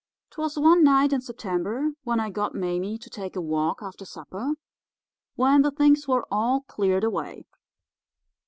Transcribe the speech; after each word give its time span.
"'Twas 0.31 0.57
one 0.57 0.83
night 0.83 1.13
in 1.13 1.21
September 1.21 1.91
when 2.05 2.19
I 2.19 2.31
got 2.31 2.55
Mame 2.55 2.97
to 2.97 3.07
take 3.07 3.35
a 3.35 3.39
walk 3.39 3.83
after 3.83 4.03
supper 4.03 4.53
when 5.35 5.61
the 5.61 5.69
things 5.69 6.07
were 6.07 6.25
all 6.31 6.61
cleared 6.61 7.03
away. 7.03 7.45